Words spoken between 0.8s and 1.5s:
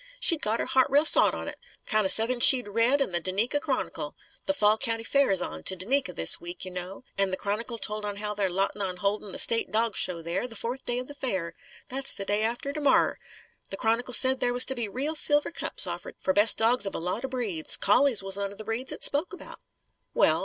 real sot on